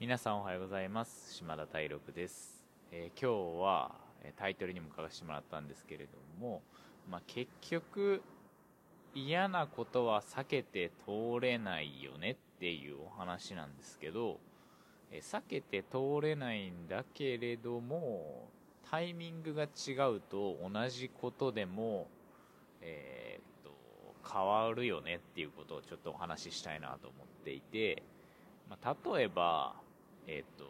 [0.00, 1.34] 皆さんおはようございます。
[1.34, 2.62] 島田大六です、
[2.92, 3.90] えー、今日は
[4.36, 6.62] タイトルにも書かせてもらったんですけれども、
[7.10, 8.22] まあ、結局
[9.12, 14.38] 嫌なことは避けて通れないよねっていうお話なんですけど、
[15.10, 18.46] えー、避けて通れないんだけれども
[18.88, 22.06] タイミングが違うと同じことでも、
[22.82, 23.72] えー、っ
[24.22, 28.04] と変わるよねっていうことをちょっとお話ししたいなと思っていて、
[28.70, 29.74] まあ、例えば
[30.28, 30.64] えっ、と、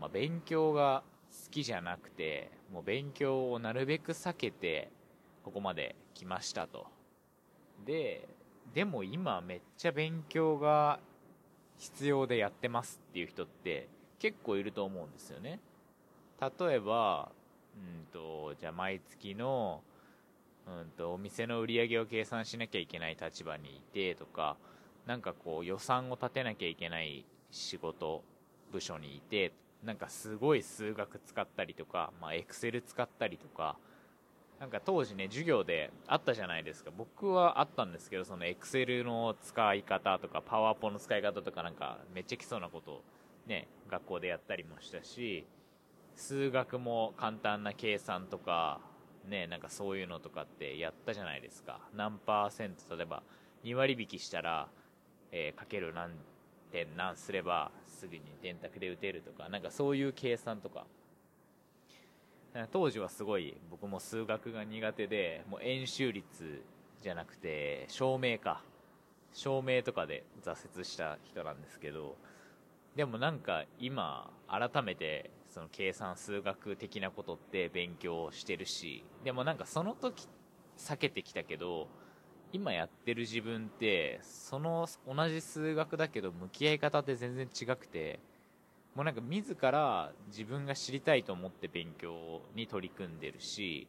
[0.00, 4.90] まあ、勉強が好きじゃなくて、もう勉強をなるべく避けて、
[5.44, 6.86] ここまで来ましたと。
[7.84, 8.26] で、
[8.74, 10.98] でも今めっちゃ勉強が
[11.78, 13.88] 必要でやってますっていう人って
[14.18, 15.60] 結構いると思うんですよね。
[16.40, 17.30] 例えば、
[17.76, 19.82] うんと、じゃあ毎月の、
[20.66, 24.56] うんと、お店の売り上げを計算しなきゃいけない立場にいてとか、
[25.06, 28.24] なんかこう予算を立てなきゃいけない仕事
[28.72, 29.52] 部署にいて、
[29.84, 33.76] なんかすごい数学使ったりとか、まあ、エクセル使ったりとか、
[34.58, 36.90] なんか当時ね、授業であったじゃないですか。
[36.96, 43.02] 僕はあったんですけど、そのエクセルの使い方とか、パワーポの使い方とかなんか、めっちゃ基礎なことを
[43.46, 45.46] ね、学校でやったりもしたし、
[46.16, 48.80] 数学も簡単な計算とか、
[49.28, 51.80] ね、なんかそういうのとかってやったじゃないですか。
[51.94, 53.22] 何パーセント、例えば
[53.64, 54.68] 2割引きしたら、
[55.32, 56.12] えー、かける何
[56.72, 60.84] 点何すればすぐに電卓で打てるとか、なんかそういう計算とか。
[62.72, 66.62] 当時はすごい僕も数学が苦手で、もう円周率
[67.02, 68.62] じゃなくて、証明か。
[69.34, 72.16] 証明とかで挫折した人なんですけど、
[72.94, 80.26] でもなんか今改めてその計算数学的なことって勉強してるし、でもなんかその時
[80.78, 81.88] 避けてきたけど、
[82.56, 88.18] 今やってる自分ってその同じ数学だけど向き合い方って全然違くて
[88.94, 93.86] もうなんか自ら自分が知りたいと思って勉強に取り組んでるし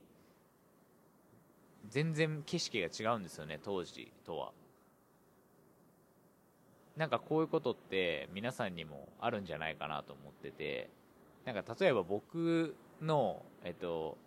[1.88, 4.52] 全然景色が違うんですよね当時とは。
[6.98, 10.90] なんかこういうことって皆さんにもあるんじゃないかなと思ってて
[11.46, 14.18] なんか例えば僕のえっと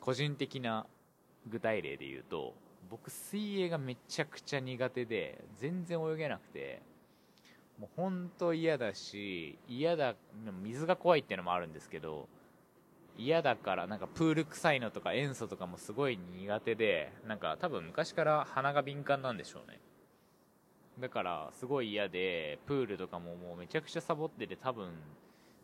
[0.00, 0.86] 個人的な
[1.50, 2.54] 具体例で言うと
[2.90, 6.82] 僕水泳がめちゃくちゃ苦手で全然泳げなくて
[7.78, 10.14] もう本当嫌だし嫌だ
[10.62, 12.28] 水が怖いっていうのもあるんですけど
[13.16, 19.78] 嫌だからなんかプール臭いのとか塩素とかもすごい苦手でなんか多分昔から鼻が敏感なんでしょうね。
[20.98, 24.90] だからすごい嫌でプールとかももうめちゃくちゃサボってて多分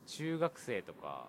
[0.07, 1.27] 中学生とか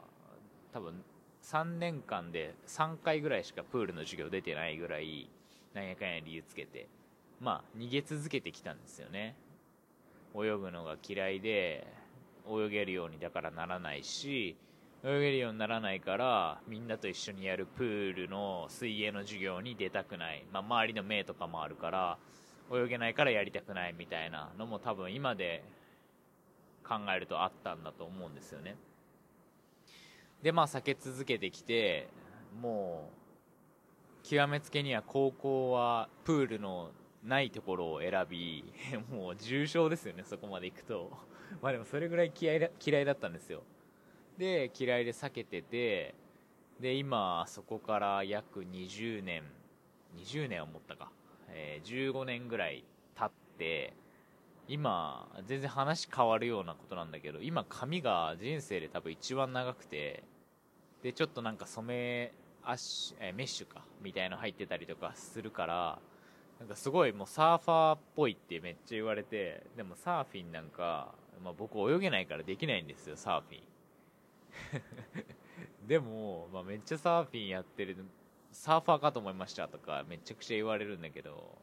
[0.74, 1.04] 多分
[1.44, 5.30] 3年間で3回ぐらいしかプールの授業出てないぐらい
[5.78, 6.88] なんやかんや理由つけて、
[7.40, 9.36] まあ、逃げ続けてきたんですよね。
[10.36, 11.86] 泳ぐのが嫌いで、
[12.50, 14.58] 泳げるようにだからならないし、
[15.04, 20.44] 泳げるようにならないから、みんなと一緒にやるプールの水泳の授業に出たくない。
[20.52, 22.18] まあ、周りの目とかもあるから、
[22.74, 25.64] 泳げないからやりたくないみたいなのも多分今で
[26.84, 28.76] 考えるとあったんだと思うんですよね。
[30.42, 32.08] で、まあ避け続けてきて、
[32.60, 33.27] もう、
[34.30, 36.92] 極めつけには高校はプールの
[37.24, 38.66] ないところを選び、
[39.10, 41.18] もう重症ですよね、そこまで行くと。
[41.62, 43.64] まあでもそれぐらい嫌いだ嫌いだったんですよ。
[44.38, 46.14] で、嫌いで避けてて、
[46.78, 49.44] で、今、そこから約20年、
[50.18, 51.10] 20年は持ったか、
[51.48, 52.84] えー、15年ぐらい
[53.16, 53.94] 経って、
[54.68, 60.26] 今、全然話変わるようなことなんだけど、今髪が人生で多分一番長くて、
[61.02, 66.00] で、ちょっとなんか染めアッシュ、えメッシュか、みたいなの入ってたりとかするから、
[66.60, 73.64] なんかすごいもうサーファーっぽいってめっちゃ言われて、でもサーフィンなんか、まあ僕泳げないからできないんですよ、サーフィン。
[75.88, 77.96] でも、まあめっちゃサーフィンやってる、
[78.52, 81.58] サーファーかと思いましたとかめちゃくちゃ言われるんだけど、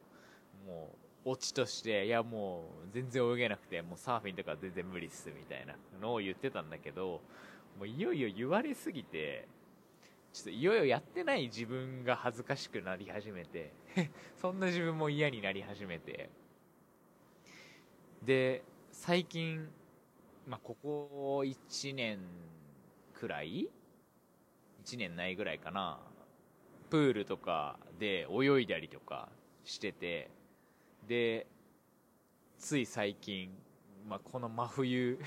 [0.65, 0.89] も
[1.25, 7.21] う、オチとして、いやもう全然泳げなくて、もうサーフィンとか全然無理っすみたいなのを言ってたんだけど、
[7.77, 9.47] もういよいよ言われすぎて、
[10.35, 13.71] ちょっといよいよやってない自分が恥ずかしくなり始めて。
[14.35, 16.29] そんな自分も嫌になり始めて。
[18.21, 18.61] で
[18.91, 19.71] 最近
[20.45, 22.19] まあここ1年
[23.13, 23.69] くらい
[24.83, 26.01] ？1年ないぐらいかな。
[26.89, 29.29] プールとかで泳いだりとか
[29.63, 30.29] してて。
[31.07, 31.47] で
[32.57, 33.55] つい最近、
[34.05, 35.17] まあ、この真冬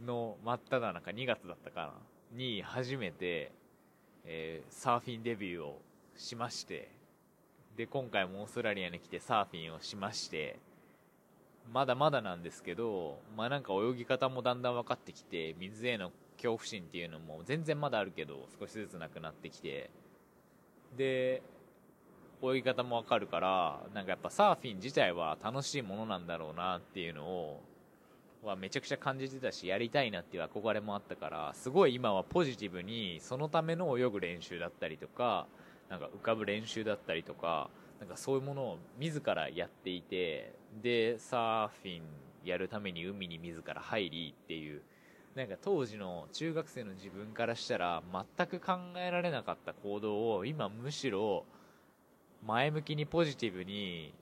[0.00, 1.94] の真っ只中2月だったか
[2.32, 2.36] な？
[2.36, 3.52] に初めて
[4.24, 5.80] えー、サーフィンデビューを
[6.16, 6.88] しまして、
[7.76, 10.58] で、今回もオーストラリアに来てサーフィンをしまして、
[11.72, 19.90] まだまだなんですけど、まあなんか泳ぎ方もだんだん分かってきて、水への恐怖心っていうのも全然まだあるけど、少しずつなくなってきて、
[20.96, 21.42] で、
[22.42, 27.60] 泳ぎ方も分かるから、なんかやっぱサーフィン自体は楽しいものなんだろうなっていうのを、
[28.42, 35.46] はめちゃくちゃ感じてたし、やりたいなっていう憧れもあったから、すごい今はポジティブに、そのための泳ぐ練習だったりとか、
[35.88, 42.02] なんか浮かぶ練習だったりとか、なんかそういうものを自らやっていて、で、サーフィン
[42.44, 44.82] やるために海に自ら入りっていう、
[45.34, 51.44] なんか当時の中学生の自分からしたら全く考えられなかった行動を今むしろ
[52.44, 54.12] 前向きにポジティブに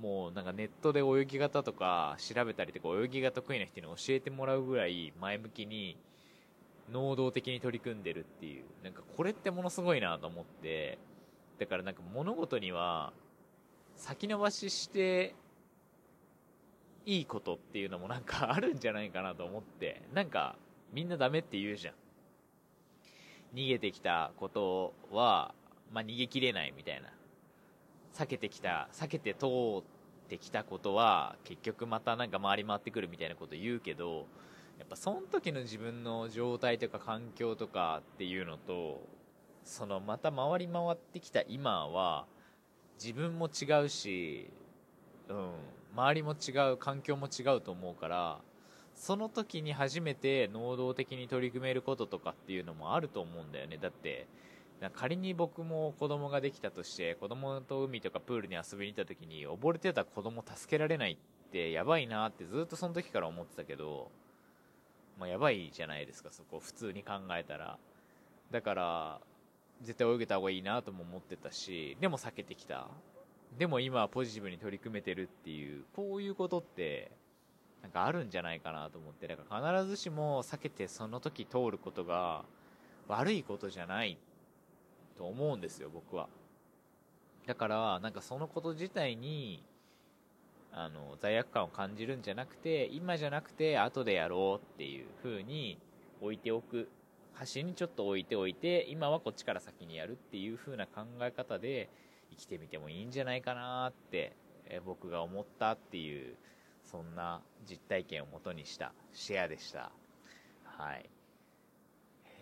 [0.00, 5.96] もうなんかネットで泳ぎ方とか調べたりとか泳ぎが得意な人に教えてもらうぐらい前向きに
[6.92, 10.98] 能動的に取り組んでるっていうなんかこれってものすごいなと思って
[11.58, 13.12] だからなんか物事には
[13.96, 15.34] 先延ばしして
[17.06, 20.56] いいことっていうのもなんか あるんじゃないかなと思って、なんか
[20.92, 21.94] みんなダメって言うじゃん。
[23.54, 25.54] 逃げてきたことは、
[25.92, 27.08] まあ、逃げきれないみたいな。
[28.16, 29.82] 避けてきた、避けて通っ
[30.28, 34.26] てきたことは、結局またなんか回り回ってくるみたいなこと言うけど、
[34.78, 39.00] やっぱその時の自分の状態とか環境とかっていうのと、
[39.64, 42.26] そのまた回り回ってきた今は、
[42.98, 44.48] 自分も違うし、
[45.28, 45.50] うん、
[45.94, 48.38] 周りも違う環境も違うと思うから
[48.94, 53.76] その時に初めて能動的に取り組めることとかっていうのもあると思うんだよね。
[53.76, 54.26] だって
[54.94, 64.10] 仮に僕も子供ができたとして子供と海とかプールに遊びに行った時に溺れてた子供助けられないってやばいなってずっとその時から思ってたけど、
[65.18, 67.78] まあ、やばいじゃないですかそこ普通に考えたら。
[68.50, 69.20] だから
[69.82, 72.88] 絶対泳げた方がいいなとも思ってたしでも避けてきた。
[73.58, 77.10] でも今はポジティブに取り組めてるっていう、こういうことって、
[77.82, 82.44] なんかあるんじゃないかなと思って、だから必ずしも避けてその時通ることが
[83.08, 84.18] 悪いことじゃない。
[85.16, 86.28] と思うんですよ、僕は。
[87.46, 89.62] だから、なんかそのこと自体に、
[90.72, 95.78] あの、罪悪感を感じるんじゃなくて、今じゃなくて後でやろうっていう風に
[96.20, 96.88] 置いておく。
[97.34, 101.90] 端にちょっと置いておいて、今はこっちから先にやるっていう風な考え方で、
[102.30, 104.32] 生きてみてもいいんじゃないかなって、
[104.68, 106.36] え僕が思ったっていう
[106.82, 109.90] そんな実体験をもとにしたシェアでした
[110.64, 111.08] はい、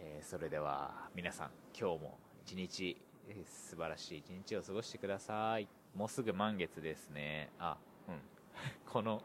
[0.00, 3.00] えー、それでは皆さん今日も一日、
[3.46, 4.19] 素晴らしい。
[4.19, 5.67] 一日を過ごしてください。
[5.94, 7.50] もうすぐ満月ですね。
[7.58, 8.20] あうん。
[8.85, 9.23] この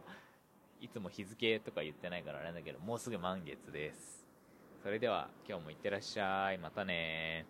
[0.79, 4.25] いつも日付とか言ってないからあれだけどもうすぐ満月です。
[4.81, 6.57] それでは今日もいってらっしゃい。
[6.59, 7.45] またね